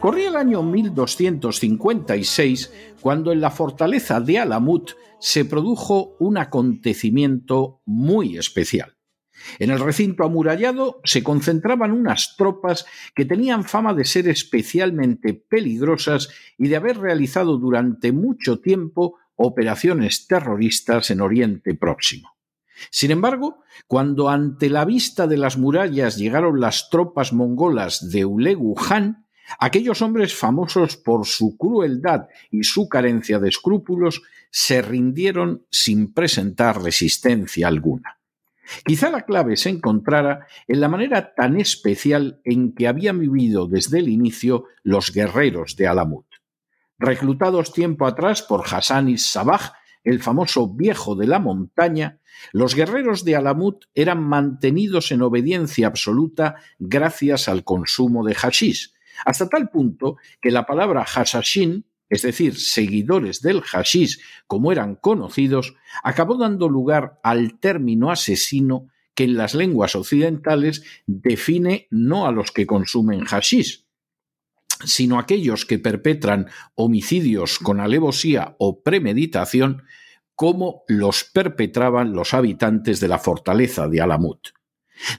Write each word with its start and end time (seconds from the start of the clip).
Corría 0.00 0.28
el 0.28 0.36
año 0.36 0.62
1256 0.62 2.72
cuando 3.00 3.32
en 3.32 3.40
la 3.40 3.50
fortaleza 3.50 4.20
de 4.20 4.38
Alamut 4.38 4.92
se 5.20 5.44
produjo 5.44 6.16
un 6.18 6.38
acontecimiento 6.38 7.80
muy 7.84 8.36
especial. 8.36 8.96
En 9.58 9.70
el 9.70 9.80
recinto 9.80 10.24
amurallado 10.24 11.00
se 11.04 11.22
concentraban 11.22 11.92
unas 11.92 12.36
tropas 12.36 12.86
que 13.14 13.24
tenían 13.24 13.64
fama 13.64 13.94
de 13.94 14.04
ser 14.04 14.28
especialmente 14.28 15.34
peligrosas 15.34 16.28
y 16.58 16.68
de 16.68 16.76
haber 16.76 16.98
realizado 16.98 17.58
durante 17.58 18.12
mucho 18.12 18.60
tiempo 18.60 19.16
operaciones 19.36 20.26
terroristas 20.26 21.10
en 21.10 21.20
Oriente 21.20 21.74
Próximo. 21.74 22.30
Sin 22.90 23.10
embargo, 23.10 23.62
cuando 23.86 24.28
ante 24.28 24.68
la 24.68 24.84
vista 24.84 25.26
de 25.26 25.38
las 25.38 25.56
murallas 25.56 26.16
llegaron 26.16 26.60
las 26.60 26.90
tropas 26.90 27.32
mongolas 27.32 28.10
de 28.10 28.24
Ulegu 28.24 28.74
Han, 28.90 29.25
aquellos 29.58 30.02
hombres 30.02 30.34
famosos 30.34 30.96
por 30.96 31.26
su 31.26 31.56
crueldad 31.56 32.28
y 32.50 32.64
su 32.64 32.88
carencia 32.88 33.38
de 33.38 33.48
escrúpulos 33.48 34.22
se 34.50 34.82
rindieron 34.82 35.64
sin 35.70 36.12
presentar 36.12 36.82
resistencia 36.82 37.68
alguna. 37.68 38.18
Quizá 38.84 39.10
la 39.10 39.22
clave 39.22 39.56
se 39.56 39.70
encontrara 39.70 40.46
en 40.66 40.80
la 40.80 40.88
manera 40.88 41.34
tan 41.34 41.60
especial 41.60 42.40
en 42.44 42.74
que 42.74 42.88
habían 42.88 43.20
vivido 43.20 43.68
desde 43.68 44.00
el 44.00 44.08
inicio 44.08 44.64
los 44.82 45.12
guerreros 45.12 45.76
de 45.76 45.86
Alamut. 45.86 46.26
Reclutados 46.98 47.72
tiempo 47.72 48.06
atrás 48.06 48.42
por 48.42 48.64
Hassan 48.66 49.08
y 49.08 49.18
Sabah, 49.18 49.74
el 50.02 50.22
famoso 50.22 50.68
viejo 50.68 51.14
de 51.14 51.26
la 51.26 51.38
montaña, 51.38 52.20
los 52.52 52.74
guerreros 52.74 53.24
de 53.24 53.36
Alamut 53.36 53.84
eran 53.94 54.22
mantenidos 54.22 55.12
en 55.12 55.22
obediencia 55.22 55.86
absoluta 55.86 56.56
gracias 56.78 57.48
al 57.48 57.64
consumo 57.64 58.24
de 58.24 58.34
hashish, 58.34 58.94
hasta 59.24 59.48
tal 59.48 59.70
punto 59.70 60.16
que 60.40 60.50
la 60.50 60.66
palabra 60.66 61.04
hashashin, 61.04 61.84
es 62.08 62.22
decir, 62.22 62.56
seguidores 62.56 63.40
del 63.42 63.62
hashish 63.62 64.20
como 64.46 64.72
eran 64.72 64.96
conocidos, 64.96 65.74
acabó 66.02 66.36
dando 66.36 66.68
lugar 66.68 67.18
al 67.22 67.58
término 67.58 68.10
asesino 68.10 68.88
que 69.14 69.24
en 69.24 69.36
las 69.36 69.54
lenguas 69.54 69.96
occidentales 69.96 70.84
define 71.06 71.88
no 71.90 72.26
a 72.26 72.32
los 72.32 72.52
que 72.52 72.66
consumen 72.66 73.24
hashish, 73.24 73.86
sino 74.84 75.18
aquellos 75.18 75.64
que 75.64 75.78
perpetran 75.78 76.48
homicidios 76.74 77.58
con 77.58 77.80
alevosía 77.80 78.54
o 78.58 78.82
premeditación, 78.82 79.82
como 80.34 80.82
los 80.86 81.24
perpetraban 81.24 82.12
los 82.12 82.34
habitantes 82.34 83.00
de 83.00 83.08
la 83.08 83.18
fortaleza 83.18 83.88
de 83.88 84.02
Alamut. 84.02 84.48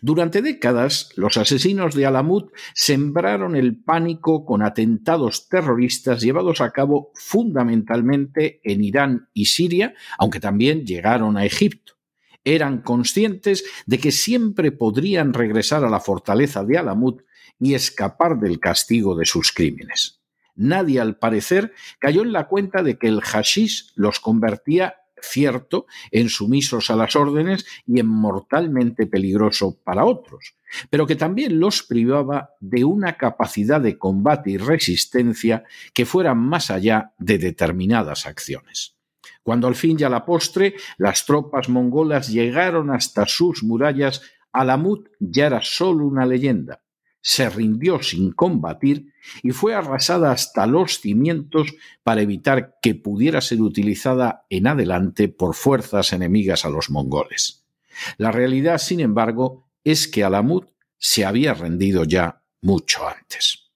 Durante 0.01 0.41
décadas, 0.41 1.09
los 1.15 1.37
asesinos 1.37 1.95
de 1.95 2.05
Alamut 2.05 2.51
sembraron 2.73 3.55
el 3.55 3.75
pánico 3.77 4.45
con 4.45 4.63
atentados 4.63 5.49
terroristas 5.49 6.21
llevados 6.21 6.61
a 6.61 6.71
cabo 6.71 7.11
fundamentalmente 7.13 8.59
en 8.63 8.83
Irán 8.83 9.29
y 9.33 9.45
Siria, 9.45 9.93
aunque 10.17 10.39
también 10.39 10.85
llegaron 10.85 11.37
a 11.37 11.45
Egipto. 11.45 11.93
Eran 12.43 12.81
conscientes 12.81 13.65
de 13.85 13.99
que 13.99 14.11
siempre 14.11 14.71
podrían 14.71 15.33
regresar 15.33 15.83
a 15.83 15.89
la 15.89 15.99
fortaleza 15.99 16.63
de 16.63 16.77
Alamut 16.77 17.21
y 17.59 17.73
escapar 17.73 18.39
del 18.39 18.59
castigo 18.59 19.15
de 19.15 19.25
sus 19.25 19.51
crímenes. 19.51 20.21
Nadie, 20.55 20.99
al 20.99 21.17
parecer, 21.17 21.73
cayó 21.99 22.23
en 22.23 22.31
la 22.31 22.47
cuenta 22.47 22.81
de 22.81 22.97
que 22.97 23.07
el 23.07 23.21
hashish 23.21 23.91
los 23.95 24.19
convertía 24.19 24.95
cierto, 25.21 25.85
en 26.11 26.29
sumisos 26.29 26.89
a 26.89 26.95
las 26.95 27.15
órdenes 27.15 27.65
y 27.85 27.99
en 27.99 28.07
mortalmente 28.07 29.07
peligroso 29.07 29.77
para 29.83 30.05
otros, 30.05 30.55
pero 30.89 31.07
que 31.07 31.15
también 31.15 31.59
los 31.59 31.83
privaba 31.83 32.51
de 32.59 32.83
una 32.83 33.17
capacidad 33.17 33.81
de 33.81 33.97
combate 33.97 34.51
y 34.51 34.57
resistencia 34.57 35.63
que 35.93 36.05
fuera 36.05 36.33
más 36.33 36.71
allá 36.71 37.13
de 37.17 37.37
determinadas 37.37 38.25
acciones. 38.25 38.95
Cuando 39.43 39.67
al 39.67 39.75
fin 39.75 39.97
y 39.99 40.03
a 40.03 40.09
la 40.09 40.25
postre 40.25 40.75
las 40.97 41.25
tropas 41.25 41.69
mongolas 41.69 42.27
llegaron 42.27 42.91
hasta 42.91 43.25
sus 43.25 43.63
murallas, 43.63 44.21
Alamut 44.51 45.09
ya 45.19 45.47
era 45.47 45.61
solo 45.61 46.05
una 46.05 46.25
leyenda, 46.25 46.81
se 47.21 47.49
rindió 47.49 48.01
sin 48.01 48.31
combatir 48.31 49.13
y 49.43 49.51
fue 49.51 49.73
arrasada 49.73 50.31
hasta 50.31 50.65
los 50.65 50.99
cimientos 51.01 51.73
para 52.03 52.21
evitar 52.21 52.77
que 52.81 52.95
pudiera 52.95 53.41
ser 53.41 53.61
utilizada 53.61 54.45
en 54.49 54.67
adelante 54.67 55.27
por 55.27 55.55
fuerzas 55.55 56.13
enemigas 56.13 56.65
a 56.65 56.69
los 56.69 56.89
mongoles. 56.89 57.65
La 58.17 58.31
realidad, 58.31 58.77
sin 58.77 58.99
embargo, 58.99 59.69
es 59.83 60.07
que 60.07 60.23
Alamut 60.23 60.69
se 60.97 61.25
había 61.25 61.53
rendido 61.53 62.03
ya 62.03 62.43
mucho 62.61 63.07
antes. 63.07 63.67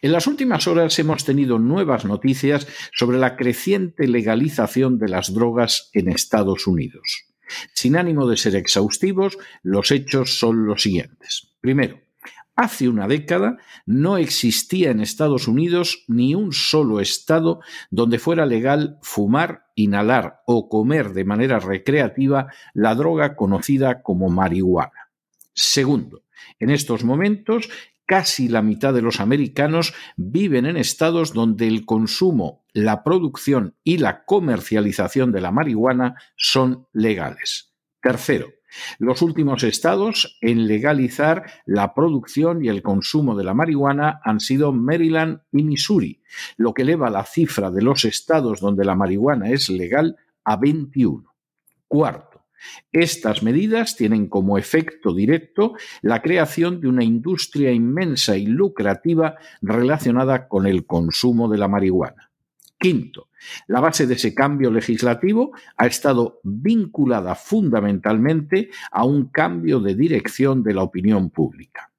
En 0.00 0.12
las 0.12 0.26
últimas 0.26 0.66
horas 0.66 0.98
hemos 0.98 1.24
tenido 1.24 1.58
nuevas 1.58 2.04
noticias 2.04 2.66
sobre 2.92 3.18
la 3.18 3.36
creciente 3.36 4.08
legalización 4.08 4.98
de 4.98 5.08
las 5.08 5.32
drogas 5.32 5.90
en 5.92 6.08
Estados 6.08 6.66
Unidos. 6.66 7.26
Sin 7.74 7.96
ánimo 7.96 8.26
de 8.28 8.36
ser 8.36 8.56
exhaustivos, 8.56 9.38
los 9.62 9.90
hechos 9.90 10.38
son 10.38 10.66
los 10.66 10.82
siguientes. 10.82 11.54
Primero, 11.60 12.00
Hace 12.60 12.88
una 12.88 13.06
década 13.06 13.56
no 13.86 14.16
existía 14.16 14.90
en 14.90 14.98
Estados 14.98 15.46
Unidos 15.46 16.02
ni 16.08 16.34
un 16.34 16.52
solo 16.52 16.98
estado 16.98 17.60
donde 17.92 18.18
fuera 18.18 18.46
legal 18.46 18.98
fumar, 19.00 19.66
inhalar 19.76 20.40
o 20.44 20.68
comer 20.68 21.12
de 21.12 21.24
manera 21.24 21.60
recreativa 21.60 22.52
la 22.74 22.96
droga 22.96 23.36
conocida 23.36 24.02
como 24.02 24.28
marihuana. 24.28 25.12
Segundo, 25.54 26.24
en 26.58 26.70
estos 26.70 27.04
momentos 27.04 27.70
casi 28.06 28.48
la 28.48 28.60
mitad 28.60 28.92
de 28.92 29.02
los 29.02 29.20
americanos 29.20 29.94
viven 30.16 30.66
en 30.66 30.76
estados 30.76 31.32
donde 31.32 31.68
el 31.68 31.86
consumo, 31.86 32.64
la 32.72 33.04
producción 33.04 33.76
y 33.84 33.98
la 33.98 34.24
comercialización 34.24 35.30
de 35.30 35.42
la 35.42 35.52
marihuana 35.52 36.16
son 36.34 36.88
legales. 36.92 37.72
Tercero, 38.02 38.48
los 38.98 39.22
últimos 39.22 39.62
estados 39.62 40.38
en 40.40 40.66
legalizar 40.66 41.44
la 41.66 41.94
producción 41.94 42.64
y 42.64 42.68
el 42.68 42.82
consumo 42.82 43.36
de 43.36 43.44
la 43.44 43.54
marihuana 43.54 44.20
han 44.24 44.40
sido 44.40 44.72
Maryland 44.72 45.40
y 45.52 45.62
Missouri, 45.62 46.22
lo 46.56 46.74
que 46.74 46.82
eleva 46.82 47.10
la 47.10 47.24
cifra 47.24 47.70
de 47.70 47.82
los 47.82 48.04
estados 48.04 48.60
donde 48.60 48.84
la 48.84 48.94
marihuana 48.94 49.50
es 49.50 49.68
legal 49.68 50.16
a 50.44 50.56
21. 50.56 51.24
Cuarto, 51.86 52.46
estas 52.92 53.42
medidas 53.42 53.96
tienen 53.96 54.28
como 54.28 54.58
efecto 54.58 55.14
directo 55.14 55.74
la 56.02 56.22
creación 56.22 56.80
de 56.80 56.88
una 56.88 57.04
industria 57.04 57.72
inmensa 57.72 58.36
y 58.36 58.46
lucrativa 58.46 59.36
relacionada 59.62 60.48
con 60.48 60.66
el 60.66 60.86
consumo 60.86 61.48
de 61.48 61.58
la 61.58 61.68
marihuana. 61.68 62.30
Quinto, 62.78 63.27
la 63.66 63.80
base 63.80 64.06
de 64.06 64.14
ese 64.14 64.34
cambio 64.34 64.70
legislativo 64.70 65.52
ha 65.76 65.86
estado 65.86 66.40
vinculada 66.42 67.34
fundamentalmente 67.34 68.70
a 68.90 69.04
un 69.04 69.26
cambio 69.26 69.80
de 69.80 69.94
dirección 69.94 70.62
de 70.62 70.74
la 70.74 70.82
opinión 70.82 71.30
pública. 71.30 71.92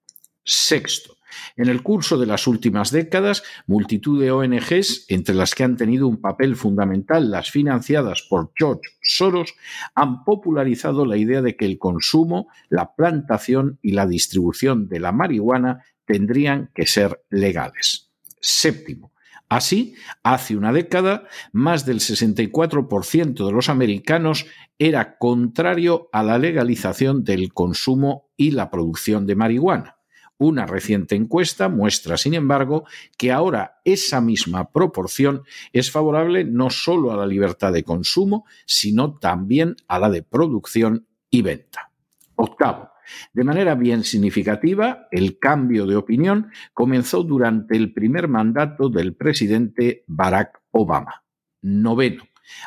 Sexto, 0.43 1.15
en 1.55 1.69
el 1.69 1.83
curso 1.83 2.17
de 2.17 2.25
las 2.25 2.47
últimas 2.47 2.91
décadas, 2.91 3.43
multitud 3.67 4.21
de 4.21 4.31
ONGs, 4.31 5.05
entre 5.09 5.35
las 5.35 5.55
que 5.55 5.63
han 5.63 5.77
tenido 5.77 6.07
un 6.07 6.21
papel 6.21 6.55
fundamental 6.55 7.31
las 7.31 7.51
financiadas 7.51 8.25
por 8.29 8.51
George 8.55 8.81
Soros, 9.01 9.53
han 9.95 10.23
popularizado 10.23 11.05
la 11.05 11.17
idea 11.17 11.41
de 11.41 11.55
que 11.55 11.65
el 11.65 11.77
consumo, 11.77 12.47
la 12.69 12.95
plantación 12.95 13.79
y 13.81 13.91
la 13.91 14.07
distribución 14.07 14.87
de 14.89 14.99
la 14.99 15.11
marihuana 15.11 15.83
tendrían 16.05 16.71
que 16.73 16.87
ser 16.87 17.23
legales. 17.29 18.09
Séptimo, 18.41 19.11
Así, 19.49 19.95
hace 20.21 20.55
una 20.55 20.71
década, 20.71 21.27
más 21.51 21.83
del 21.83 21.99
64% 21.99 23.45
de 23.45 23.51
los 23.51 23.67
americanos 23.67 24.45
era 24.77 25.17
contrario 25.17 26.07
a 26.13 26.21
la 26.21 26.37
legalización 26.37 27.23
del 27.23 27.51
consumo 27.51 28.29
y 28.37 28.51
la 28.51 28.69
producción 28.69 29.25
de 29.25 29.35
marihuana. 29.35 29.97
Una 30.37 30.67
reciente 30.67 31.15
encuesta 31.15 31.67
muestra, 31.67 32.15
sin 32.15 32.35
embargo, 32.35 32.85
que 33.17 33.31
ahora 33.31 33.81
esa 33.83 34.21
misma 34.21 34.71
proporción 34.71 35.41
es 35.73 35.91
favorable 35.91 36.45
no 36.45 36.69
solo 36.69 37.11
a 37.11 37.17
la 37.17 37.25
libertad 37.25 37.73
de 37.73 37.83
consumo, 37.83 38.45
sino 38.67 39.17
también 39.17 39.75
a 39.87 39.99
la 39.99 40.09
de 40.11 40.21
producción 40.21 41.07
y 41.29 41.41
venta. 41.41 41.91
Octavo, 42.35 42.91
de 43.33 43.43
manera 43.43 43.75
bien 43.75 44.03
significativa, 44.03 45.07
el 45.11 45.39
cambio 45.39 45.85
de 45.85 45.95
opinión 45.95 46.51
comenzó 46.73 47.23
durante 47.23 47.75
el 47.75 47.93
primer 47.93 48.27
mandato 48.27 48.89
del 48.89 49.15
presidente 49.15 50.03
Barack 50.07 50.61
Obama. 50.71 51.23
Noveno, 51.61 52.23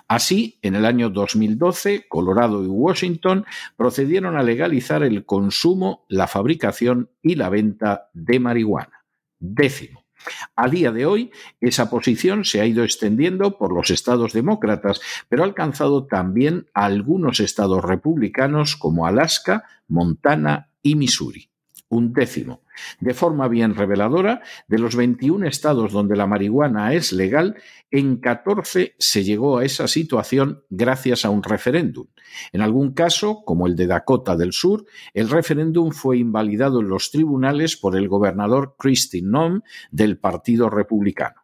Así, 0.09 0.59
en 0.63 0.75
el 0.75 0.85
año 0.85 1.11
2012, 1.11 2.07
Colorado 2.09 2.65
y 2.65 2.69
Washington 2.69 3.45
procedieron 3.77 4.37
a 4.37 4.43
legalizar 4.43 5.03
el 5.03 5.25
consumo, 5.25 6.05
la 6.09 6.27
fabricación 6.27 7.11
y 7.23 7.35
la 7.35 7.49
venta 7.49 8.11
de 8.13 8.41
marihuana. 8.41 9.05
Décimo. 9.39 10.02
A 10.57 10.69
día 10.69 10.93
de 10.93 11.07
hoy, 11.07 11.31
esa 11.61 11.91
posición 11.91 12.45
se 12.45 12.61
ha 12.61 12.67
ido 12.67 12.85
extendiendo 12.85 13.59
por 13.59 13.73
los 13.73 13.91
estados 13.91 14.33
demócratas, 14.33 15.01
pero 15.29 15.43
ha 15.43 15.47
alcanzado 15.47 16.07
también 16.07 16.67
algunos 16.75 17.41
estados 17.41 17.85
republicanos 17.85 18.77
como 18.77 19.07
Alaska, 19.07 19.65
Montana 19.89 20.69
y 20.83 20.97
Missouri 20.97 21.52
un 21.93 22.15
décimo. 22.15 22.63
De 23.01 23.13
forma 23.13 23.49
bien 23.49 23.75
reveladora, 23.75 24.41
de 24.67 24.79
los 24.79 24.97
21 24.97 25.47
estados 25.47 25.93
donde 25.93 26.17
la 26.17 26.27
marihuana 26.27 26.95
es 26.95 27.13
legal, 27.13 27.57
en 27.91 28.17
14 28.17 28.95
se 28.99 29.25
llegó 29.25 29.59
a 29.59 29.65
esa 29.67 29.87
situación 29.87 30.65
gracias 30.71 31.27
a 31.27 31.31
un 31.31 31.43
referéndum. 31.43 32.07
En 32.51 32.63
algún 32.63 32.95
caso, 32.95 33.45
como 33.45 33.67
el 33.67 33.77
de 33.77 33.87
Dakota 33.87 34.37
del 34.37 34.55
Sur, 34.55 34.87
el 35.13 35.29
referéndum 35.29 35.91
fue 35.91 36.17
invalidado 36.17 36.81
en 36.81 36.89
los 36.89 37.11
tribunales 37.11 37.77
por 37.77 37.95
el 37.95 38.09
gobernador 38.09 38.75
Christine 38.79 39.29
Noem 39.29 39.61
del 39.91 40.17
Partido 40.19 40.71
Republicano. 40.71 41.43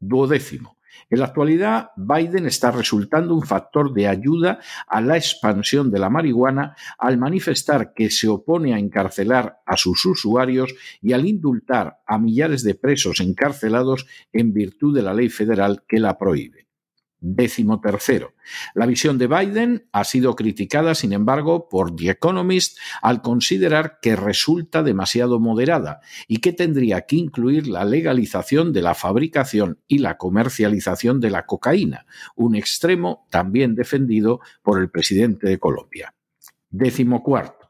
Duodécimo. 0.00 0.73
En 1.10 1.18
la 1.18 1.26
actualidad, 1.26 1.90
Biden 1.96 2.46
está 2.46 2.70
resultando 2.70 3.34
un 3.34 3.42
factor 3.42 3.92
de 3.92 4.08
ayuda 4.08 4.58
a 4.86 5.00
la 5.00 5.16
expansión 5.16 5.90
de 5.90 5.98
la 5.98 6.10
marihuana 6.10 6.76
al 6.98 7.18
manifestar 7.18 7.92
que 7.94 8.10
se 8.10 8.28
opone 8.28 8.74
a 8.74 8.78
encarcelar 8.78 9.60
a 9.66 9.76
sus 9.76 10.04
usuarios 10.06 10.74
y 11.00 11.12
al 11.12 11.26
indultar 11.26 11.98
a 12.06 12.18
millares 12.18 12.62
de 12.64 12.74
presos 12.74 13.20
encarcelados 13.20 14.06
en 14.32 14.52
virtud 14.52 14.94
de 14.94 15.02
la 15.02 15.14
ley 15.14 15.28
federal 15.28 15.84
que 15.86 15.98
la 15.98 16.18
prohíbe. 16.18 16.64
Décimo 17.26 17.80
tercero. 17.80 18.34
La 18.74 18.84
visión 18.84 19.16
de 19.16 19.28
Biden 19.28 19.88
ha 19.92 20.04
sido 20.04 20.36
criticada, 20.36 20.94
sin 20.94 21.14
embargo, 21.14 21.70
por 21.70 21.96
The 21.96 22.10
Economist 22.10 22.76
al 23.00 23.22
considerar 23.22 23.98
que 24.02 24.14
resulta 24.14 24.82
demasiado 24.82 25.40
moderada 25.40 26.02
y 26.28 26.40
que 26.40 26.52
tendría 26.52 27.06
que 27.06 27.16
incluir 27.16 27.66
la 27.66 27.86
legalización 27.86 28.74
de 28.74 28.82
la 28.82 28.94
fabricación 28.94 29.80
y 29.88 30.00
la 30.00 30.18
comercialización 30.18 31.18
de 31.18 31.30
la 31.30 31.46
cocaína, 31.46 32.04
un 32.36 32.56
extremo 32.56 33.26
también 33.30 33.74
defendido 33.74 34.40
por 34.62 34.78
el 34.78 34.90
presidente 34.90 35.48
de 35.48 35.58
Colombia. 35.58 36.14
Décimo 36.68 37.22
cuarto. 37.22 37.63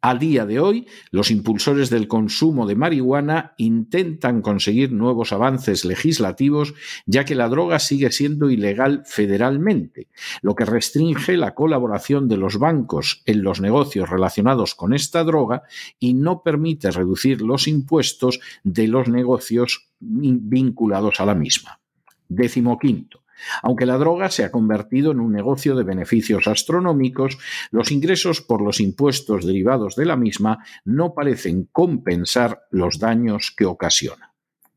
A 0.00 0.14
día 0.14 0.46
de 0.46 0.60
hoy, 0.60 0.86
los 1.10 1.30
impulsores 1.30 1.90
del 1.90 2.08
consumo 2.08 2.66
de 2.66 2.74
marihuana 2.74 3.54
intentan 3.58 4.42
conseguir 4.42 4.92
nuevos 4.92 5.32
avances 5.32 5.84
legislativos, 5.84 6.74
ya 7.06 7.24
que 7.24 7.34
la 7.34 7.48
droga 7.48 7.78
sigue 7.78 8.10
siendo 8.10 8.50
ilegal 8.50 9.02
federalmente, 9.06 10.08
lo 10.42 10.54
que 10.54 10.64
restringe 10.64 11.36
la 11.36 11.54
colaboración 11.54 12.28
de 12.28 12.36
los 12.36 12.58
bancos 12.58 13.22
en 13.26 13.42
los 13.42 13.60
negocios 13.60 14.08
relacionados 14.08 14.74
con 14.74 14.94
esta 14.94 15.24
droga 15.24 15.62
y 15.98 16.14
no 16.14 16.42
permite 16.42 16.90
reducir 16.90 17.42
los 17.42 17.68
impuestos 17.68 18.40
de 18.64 18.88
los 18.88 19.08
negocios 19.08 19.88
vinculados 20.00 21.20
a 21.20 21.26
la 21.26 21.34
misma. 21.34 21.80
Décimo 22.28 22.78
quinto. 22.78 23.22
Aunque 23.62 23.86
la 23.86 23.98
droga 23.98 24.30
se 24.30 24.44
ha 24.44 24.50
convertido 24.50 25.12
en 25.12 25.20
un 25.20 25.32
negocio 25.32 25.74
de 25.74 25.84
beneficios 25.84 26.46
astronómicos, 26.46 27.38
los 27.70 27.90
ingresos 27.90 28.40
por 28.40 28.62
los 28.62 28.80
impuestos 28.80 29.44
derivados 29.46 29.96
de 29.96 30.06
la 30.06 30.16
misma 30.16 30.58
no 30.84 31.14
parecen 31.14 31.68
compensar 31.72 32.62
los 32.70 32.98
daños 32.98 33.52
que 33.56 33.66
ocasiona. 33.66 34.32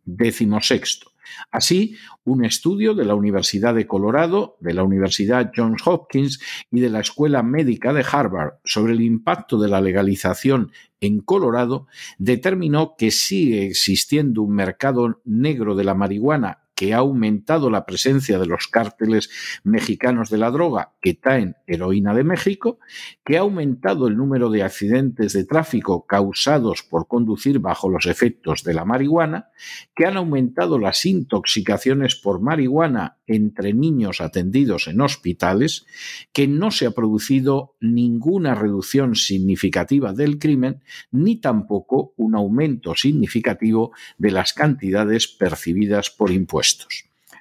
Décimo 0.05 0.61
sexto. 0.61 1.13
Así, 1.51 1.95
un 2.25 2.45
estudio 2.45 2.93
de 2.93 3.05
la 3.05 3.15
Universidad 3.15 3.73
de 3.73 3.87
Colorado, 3.87 4.57
de 4.59 4.73
la 4.73 4.83
Universidad 4.83 5.51
Johns 5.55 5.81
Hopkins 5.85 6.39
y 6.71 6.79
de 6.79 6.89
la 6.89 6.99
Escuela 6.99 7.43
Médica 7.43 7.93
de 7.93 8.05
Harvard 8.09 8.55
sobre 8.63 8.93
el 8.93 9.01
impacto 9.01 9.59
de 9.59 9.69
la 9.69 9.81
legalización 9.81 10.71
en 10.99 11.19
Colorado 11.19 11.87
determinó 12.17 12.95
que 12.97 13.11
sigue 13.11 13.65
existiendo 13.65 14.41
un 14.41 14.55
mercado 14.55 15.21
negro 15.25 15.75
de 15.75 15.83
la 15.83 15.95
marihuana 15.95 16.62
que 16.83 16.93
ha 16.93 16.97
aumentado 16.97 17.69
la 17.69 17.85
presencia 17.85 18.37
de 18.39 18.45
los 18.45 18.67
cárteles 18.67 19.29
mexicanos 19.63 20.29
de 20.29 20.37
la 20.37 20.51
droga 20.51 20.91
que 21.01 21.13
traen 21.13 21.55
heroína 21.65 22.13
de 22.13 22.25
México, 22.25 22.77
que 23.23 23.37
ha 23.37 23.39
aumentado 23.39 24.09
el 24.09 24.17
número 24.17 24.49
de 24.49 24.63
accidentes 24.63 25.31
de 25.31 25.45
tráfico 25.45 26.05
causados 26.05 26.83
por 26.83 27.07
conducir 27.07 27.59
bajo 27.59 27.87
los 27.87 28.05
efectos 28.05 28.65
de 28.65 28.73
la 28.73 28.83
marihuana, 28.83 29.47
que 29.95 30.05
han 30.05 30.17
aumentado 30.17 30.77
las 30.77 31.05
intoxicaciones 31.05 32.17
por 32.17 32.41
marihuana 32.41 33.19
entre 33.27 33.73
niños 33.73 34.19
atendidos 34.19 34.87
en 34.87 34.99
hospitales, 34.99 35.85
que 36.33 36.49
no 36.49 36.69
se 36.69 36.85
ha 36.85 36.91
producido 36.91 37.77
ninguna 37.79 38.55
reducción 38.55 39.15
significativa 39.15 40.11
del 40.11 40.37
crimen, 40.37 40.81
ni 41.11 41.37
tampoco 41.37 42.13
un 42.17 42.35
aumento 42.35 42.93
significativo 42.95 43.93
de 44.17 44.31
las 44.31 44.51
cantidades 44.51 45.29
percibidas 45.29 46.09
por 46.09 46.29
impuestos. 46.29 46.72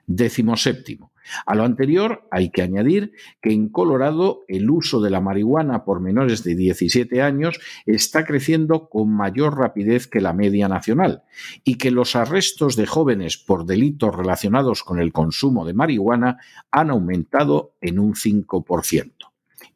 Décimo 0.07 0.57
séptimo. 0.57 1.13
A 1.47 1.55
lo 1.55 1.65
anterior 1.65 2.27
hay 2.31 2.51
que 2.51 2.63
añadir 2.63 3.13
que 3.41 3.53
en 3.53 3.69
Colorado 3.69 4.43
el 4.49 4.71
uso 4.71 5.01
de 5.01 5.11
la 5.11 5.21
marihuana 5.21 5.85
por 5.85 6.01
menores 6.01 6.43
de 6.43 6.55
17 6.55 7.23
años 7.23 7.61
está 7.87 8.25
creciendo 8.25 8.89
con 8.89 9.11
mayor 9.11 9.57
rapidez 9.57 10.07
que 10.09 10.21
la 10.21 10.33
media 10.33 10.69
nacional 10.69 11.23
y 11.65 11.79
que 11.79 11.91
los 11.91 12.17
arrestos 12.17 12.77
de 12.77 12.87
jóvenes 12.87 13.39
por 13.39 13.65
delitos 13.65 14.15
relacionados 14.15 14.83
con 14.83 14.99
el 14.99 15.13
consumo 15.13 15.65
de 15.65 15.75
marihuana 15.75 16.39
han 16.71 16.91
aumentado 16.91 17.75
en 17.81 17.99
un 17.99 18.15
5%. 18.15 19.13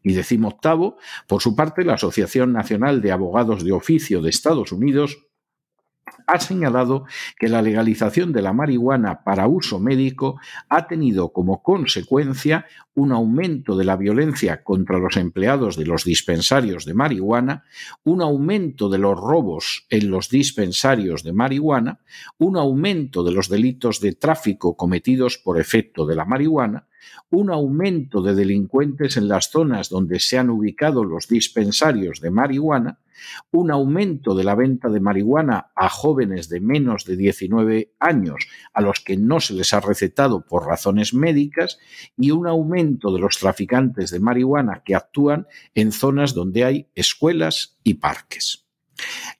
Y 0.02 0.12
decimoctavo, 0.12 0.98
por 1.26 1.42
su 1.42 1.56
parte, 1.56 1.84
la 1.84 1.94
Asociación 1.94 2.52
Nacional 2.52 3.00
de 3.00 3.12
Abogados 3.12 3.64
de 3.64 3.72
Oficio 3.72 4.22
de 4.22 4.30
Estados 4.30 4.72
Unidos 4.72 5.26
ha 6.26 6.40
señalado 6.40 7.04
que 7.38 7.48
la 7.48 7.62
legalización 7.62 8.32
de 8.32 8.42
la 8.42 8.52
marihuana 8.52 9.22
para 9.25 9.46
uso 9.46 9.78
médico 9.78 10.40
ha 10.68 10.86
tenido 10.86 11.32
como 11.32 11.62
consecuencia 11.62 12.66
un 12.94 13.12
aumento 13.12 13.76
de 13.76 13.84
la 13.84 13.96
violencia 13.96 14.62
contra 14.62 14.98
los 14.98 15.16
empleados 15.16 15.76
de 15.76 15.86
los 15.86 16.04
dispensarios 16.04 16.84
de 16.84 16.94
marihuana, 16.94 17.64
un 18.04 18.22
aumento 18.22 18.88
de 18.88 18.98
los 18.98 19.18
robos 19.18 19.86
en 19.90 20.10
los 20.10 20.28
dispensarios 20.30 21.22
de 21.22 21.32
marihuana, 21.32 22.00
un 22.38 22.56
aumento 22.56 23.22
de 23.22 23.32
los 23.32 23.48
delitos 23.48 24.00
de 24.00 24.14
tráfico 24.14 24.76
cometidos 24.76 25.38
por 25.38 25.60
efecto 25.60 26.06
de 26.06 26.16
la 26.16 26.25
marihuana, 26.25 26.86
un 27.30 27.50
aumento 27.50 28.22
de 28.22 28.34
delincuentes 28.34 29.16
en 29.16 29.28
las 29.28 29.50
zonas 29.50 29.88
donde 29.88 30.20
se 30.20 30.38
han 30.38 30.50
ubicado 30.50 31.04
los 31.04 31.28
dispensarios 31.28 32.20
de 32.20 32.30
marihuana, 32.30 32.98
un 33.50 33.70
aumento 33.70 34.35
de 34.35 34.44
la 34.44 34.54
venta 34.54 34.88
de 34.88 35.00
marihuana 35.00 35.73
a 35.75 35.88
jóvenes 35.88 36.49
de 36.49 36.61
menos 36.61 37.04
de 37.04 37.16
19 37.16 37.92
años 37.99 38.46
a 38.73 38.80
los 38.80 39.00
que 39.00 39.16
no 39.16 39.40
se 39.40 39.54
les 39.54 39.73
ha 39.75 39.80
recetado 39.80 40.44
por 40.46 40.66
razones 40.66 41.14
médicas 41.14 41.78
y 42.16 42.30
un 42.30 42.46
aumento 42.46 43.12
de 43.12 43.20
los 43.20 43.38
traficantes 43.38 44.11
de 44.11 44.20
marihuana 44.20 44.82
que 44.85 44.94
actúan 44.94 45.46
en 45.75 45.92
zonas 45.92 46.35
donde 46.35 46.64
hay 46.64 46.88
escuelas 46.94 47.78
y 47.82 47.94
parques. 47.94 48.66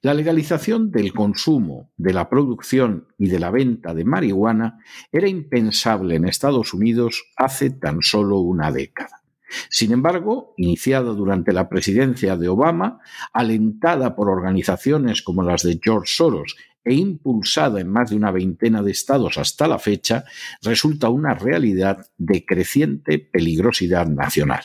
La 0.03 0.13
legalización 0.13 0.91
del 0.91 1.13
consumo, 1.13 1.91
de 1.97 2.13
la 2.13 2.29
producción 2.29 3.09
y 3.19 3.29
de 3.29 3.39
la 3.39 3.51
venta 3.51 3.95
de 3.95 4.05
marihuana 4.05 4.79
era 5.11 5.29
impensable 5.29 6.17
en 6.17 6.27
Estados 6.27 6.75
Unidos 6.75 7.25
hace 7.37 7.71
tan 7.71 8.03
solo 8.03 8.39
una 8.39 8.71
década. 8.71 9.23
Sin 9.69 9.93
embargo, 9.93 10.55
iniciada 10.57 11.13
durante 11.13 11.53
la 11.53 11.69
presidencia 11.69 12.37
de 12.37 12.49
Obama, 12.49 13.01
alentada 13.33 14.17
por 14.17 14.29
organizaciones 14.29 15.23
como 15.23 15.43
las 15.43 15.63
de 15.63 15.79
George 15.83 16.13
Soros 16.15 16.57
e 16.85 16.95
impulsada 16.95 17.81
en 17.81 17.89
más 17.89 18.11
de 18.11 18.17
una 18.17 18.31
veintena 18.31 18.83
de 18.83 18.93
estados 18.93 19.39
hasta 19.39 19.67
la 19.67 19.79
fecha, 19.79 20.25
resulta 20.63 21.09
una 21.09 21.35
realidad 21.35 22.07
de 22.17 22.45
creciente 22.45 23.19
peligrosidad 23.19 24.07
nacional. 24.07 24.65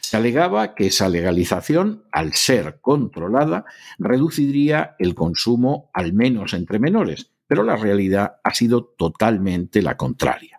Se 0.00 0.16
alegaba 0.16 0.74
que 0.74 0.86
esa 0.86 1.08
legalización, 1.08 2.04
al 2.12 2.34
ser 2.34 2.80
controlada, 2.80 3.64
reduciría 3.98 4.96
el 4.98 5.14
consumo 5.14 5.90
al 5.92 6.12
menos 6.12 6.54
entre 6.54 6.78
menores, 6.78 7.32
pero 7.46 7.62
la 7.62 7.76
realidad 7.76 8.36
ha 8.44 8.54
sido 8.54 8.84
totalmente 8.84 9.82
la 9.82 9.96
contraria. 9.96 10.57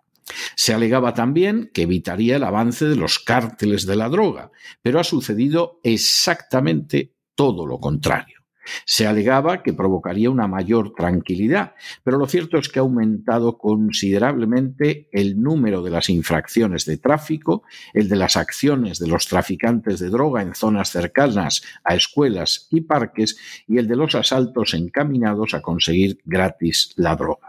Se 0.55 0.73
alegaba 0.73 1.13
también 1.13 1.71
que 1.73 1.83
evitaría 1.83 2.35
el 2.35 2.43
avance 2.43 2.85
de 2.85 2.95
los 2.95 3.19
cárteles 3.19 3.85
de 3.85 3.95
la 3.95 4.09
droga, 4.09 4.51
pero 4.81 4.99
ha 4.99 5.03
sucedido 5.03 5.79
exactamente 5.83 7.15
todo 7.35 7.65
lo 7.65 7.79
contrario. 7.79 8.39
Se 8.85 9.07
alegaba 9.07 9.63
que 9.63 9.73
provocaría 9.73 10.29
una 10.29 10.47
mayor 10.47 10.93
tranquilidad, 10.93 11.73
pero 12.03 12.17
lo 12.17 12.27
cierto 12.27 12.57
es 12.57 12.69
que 12.69 12.79
ha 12.79 12.81
aumentado 12.81 13.57
considerablemente 13.57 15.09
el 15.11 15.41
número 15.41 15.81
de 15.81 15.91
las 15.91 16.09
infracciones 16.09 16.85
de 16.85 16.97
tráfico, 16.97 17.63
el 17.93 18.09
de 18.09 18.15
las 18.15 18.37
acciones 18.37 18.99
de 18.99 19.07
los 19.07 19.27
traficantes 19.27 19.99
de 19.99 20.09
droga 20.09 20.41
en 20.41 20.53
zonas 20.53 20.89
cercanas 20.89 21.63
a 21.83 21.95
escuelas 21.95 22.67
y 22.69 22.81
parques 22.81 23.37
y 23.67 23.77
el 23.77 23.87
de 23.87 23.95
los 23.95 24.15
asaltos 24.15 24.73
encaminados 24.73 25.53
a 25.53 25.61
conseguir 25.61 26.19
gratis 26.25 26.93
la 26.95 27.15
droga. 27.15 27.48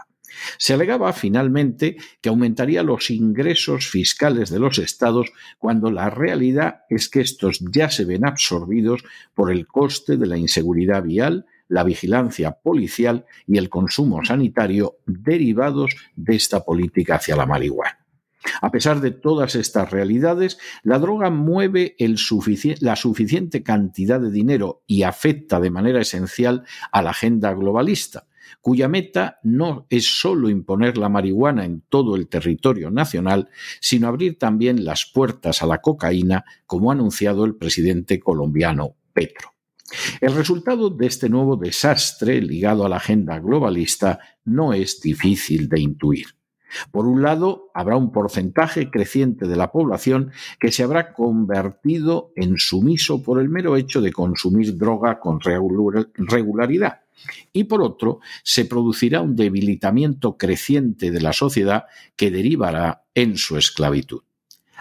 Se 0.59 0.75
alegaba 0.75 1.13
finalmente 1.13 1.97
que 2.21 2.29
aumentaría 2.29 2.83
los 2.83 3.11
ingresos 3.11 3.89
fiscales 3.89 4.51
de 4.51 4.59
los 4.59 4.79
estados 4.79 5.33
cuando 5.59 5.91
la 5.91 6.11
realidad 6.11 6.83
es 6.89 7.09
que 7.09 7.21
estos 7.21 7.61
ya 7.73 7.91
se 7.91 8.05
ven 8.05 8.27
absorbidos 8.27 9.03
por 9.35 9.51
el 9.51 9.67
coste 9.67 10.17
de 10.17 10.27
la 10.27 10.37
inseguridad 10.37 11.03
vial, 11.03 11.47
la 11.69 11.85
vigilancia 11.85 12.53
policial 12.53 13.27
y 13.47 13.59
el 13.59 13.69
consumo 13.69 14.25
sanitario 14.25 14.99
derivados 15.07 15.95
de 16.17 16.37
esta 16.37 16.65
política 16.65 17.17
hacia 17.17 17.37
la 17.37 17.47
marihuana. 17.47 18.01
A 18.63 18.71
pesar 18.71 19.01
de 19.01 19.11
todas 19.11 19.55
estas 19.55 19.91
realidades, 19.91 20.59
la 20.83 20.99
droga 20.99 21.31
mueve 21.31 21.95
la 22.81 22.97
suficiente 22.97 23.63
cantidad 23.63 24.21
de 24.21 24.31
dinero 24.31 24.83
y 24.87 25.03
afecta 25.03 25.61
de 25.61 25.71
manera 25.71 26.01
esencial 26.01 26.65
a 26.91 27.03
la 27.03 27.11
agenda 27.11 27.53
globalista, 27.53 28.27
cuya 28.61 28.88
meta 28.88 29.38
no 29.42 29.87
es 29.90 30.21
solo 30.21 30.49
imponer 30.49 30.99
la 30.99 31.09
marihuana 31.09 31.64
en 31.64 31.83
todo 31.88 32.16
el 32.16 32.28
territorio 32.28 32.90
nacional, 32.90 33.49
sino 33.80 34.09
abrir 34.09 34.38
también 34.38 34.85
las 34.85 35.07
puertas 35.07 35.62
a 35.62 35.66
la 35.66 35.78
cocaína, 35.78 36.45
como 36.66 36.90
ha 36.90 36.95
anunciado 36.95 37.45
el 37.45 37.57
presidente 37.57 38.21
colombiano 38.21 38.97
Petro. 39.12 39.50
El 40.21 40.35
resultado 40.35 40.90
de 40.90 41.07
este 41.07 41.28
nuevo 41.28 41.57
desastre 41.57 42.40
ligado 42.40 42.85
a 42.85 42.88
la 42.88 42.97
agenda 42.97 43.38
globalista 43.40 44.21
no 44.45 44.73
es 44.73 45.00
difícil 45.00 45.69
de 45.69 45.80
intuir. 45.80 46.26
Por 46.92 47.07
un 47.07 47.23
lado, 47.23 47.71
habrá 47.75 47.97
un 47.97 48.12
porcentaje 48.12 48.90
creciente 48.90 49.47
de 49.47 49.57
la 49.57 49.73
población 49.73 50.30
que 50.59 50.71
se 50.71 50.85
habrá 50.85 51.12
convertido 51.12 52.33
en 52.37 52.59
sumiso 52.59 53.23
por 53.23 53.40
el 53.40 53.49
mero 53.49 53.76
hecho 53.76 54.00
de 54.00 54.12
consumir 54.12 54.76
droga 54.76 55.19
con 55.19 55.40
regularidad, 55.40 57.00
y 57.53 57.65
por 57.65 57.83
otro, 57.83 58.21
se 58.43 58.65
producirá 58.65 59.21
un 59.21 59.37
debilitamiento 59.37 60.37
creciente 60.37 61.11
de 61.11 61.21
la 61.21 61.33
sociedad 61.33 61.85
que 62.17 62.31
derivará 62.31 63.05
en 63.15 63.37
su 63.37 63.57
esclavitud. 63.57 64.23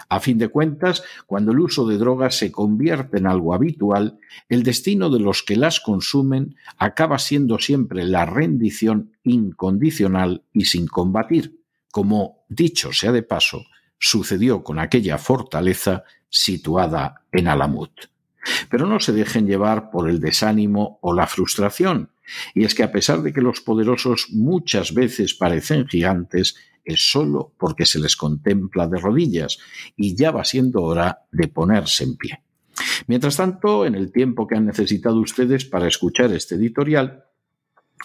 A 0.08 0.20
fin 0.20 0.38
de 0.38 0.48
cuentas, 0.48 1.02
cuando 1.26 1.52
el 1.52 1.60
uso 1.60 1.86
de 1.86 1.98
drogas 1.98 2.36
se 2.36 2.50
convierte 2.50 3.18
en 3.18 3.26
algo 3.26 3.54
habitual, 3.54 4.18
el 4.48 4.62
destino 4.62 5.10
de 5.10 5.20
los 5.20 5.42
que 5.42 5.56
las 5.56 5.80
consumen 5.80 6.56
acaba 6.78 7.18
siendo 7.18 7.58
siempre 7.58 8.04
la 8.04 8.24
rendición 8.24 9.12
incondicional 9.22 10.42
y 10.52 10.64
sin 10.64 10.86
combatir, 10.86 11.60
como, 11.90 12.44
dicho 12.48 12.92
sea 12.92 13.12
de 13.12 13.22
paso, 13.22 13.64
sucedió 13.98 14.64
con 14.64 14.78
aquella 14.78 15.18
fortaleza 15.18 16.04
situada 16.28 17.22
en 17.30 17.48
Alamut. 17.48 17.92
Pero 18.70 18.86
no 18.86 19.00
se 19.00 19.12
dejen 19.12 19.46
llevar 19.46 19.90
por 19.90 20.08
el 20.08 20.18
desánimo 20.18 20.98
o 21.02 21.12
la 21.12 21.26
frustración, 21.26 22.10
y 22.54 22.64
es 22.64 22.74
que 22.74 22.82
a 22.82 22.92
pesar 22.92 23.22
de 23.22 23.32
que 23.32 23.40
los 23.40 23.60
poderosos 23.60 24.28
muchas 24.30 24.94
veces 24.94 25.34
parecen 25.34 25.86
gigantes, 25.86 26.56
es 26.84 27.10
solo 27.10 27.52
porque 27.58 27.86
se 27.86 27.98
les 27.98 28.16
contempla 28.16 28.88
de 28.88 28.98
rodillas 28.98 29.58
y 29.96 30.14
ya 30.16 30.30
va 30.30 30.44
siendo 30.44 30.82
hora 30.82 31.20
de 31.30 31.48
ponerse 31.48 32.04
en 32.04 32.16
pie. 32.16 32.42
Mientras 33.06 33.36
tanto, 33.36 33.84
en 33.84 33.94
el 33.94 34.12
tiempo 34.12 34.46
que 34.46 34.56
han 34.56 34.66
necesitado 34.66 35.20
ustedes 35.20 35.64
para 35.64 35.88
escuchar 35.88 36.32
este 36.32 36.54
editorial, 36.54 37.24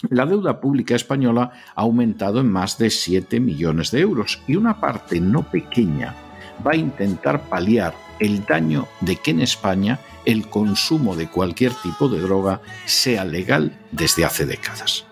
la 0.09 0.25
deuda 0.25 0.59
pública 0.59 0.95
española 0.95 1.51
ha 1.75 1.81
aumentado 1.81 2.41
en 2.41 2.51
más 2.51 2.77
de 2.77 2.89
7 2.89 3.39
millones 3.39 3.91
de 3.91 4.01
euros 4.01 4.41
y 4.47 4.55
una 4.57 4.81
parte 4.81 5.21
no 5.21 5.49
pequeña 5.49 6.24
va 6.65 6.71
a 6.71 6.75
intentar 6.75 7.41
paliar 7.49 7.93
el 8.19 8.45
daño 8.45 8.87
de 9.01 9.17
que 9.17 9.31
en 9.31 9.41
España 9.41 9.99
el 10.25 10.47
consumo 10.47 11.15
de 11.15 11.27
cualquier 11.27 11.73
tipo 11.73 12.09
de 12.09 12.19
droga 12.19 12.61
sea 12.85 13.25
legal 13.25 13.77
desde 13.91 14.25
hace 14.25 14.45
décadas. 14.45 15.05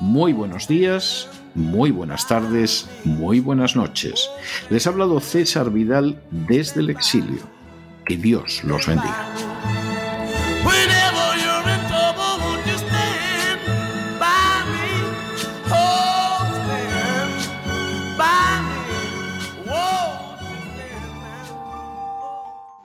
Muy 0.00 0.32
buenos 0.32 0.66
días, 0.66 1.28
muy 1.54 1.90
buenas 1.90 2.26
tardes, 2.26 2.88
muy 3.04 3.40
buenas 3.40 3.76
noches. 3.76 4.30
Les 4.70 4.86
ha 4.86 4.90
hablado 4.90 5.20
César 5.20 5.70
Vidal 5.70 6.22
desde 6.30 6.80
el 6.80 6.90
exilio. 6.90 7.42
Que 8.06 8.16
Dios 8.16 8.64
los 8.64 8.86
bendiga. 8.86 9.28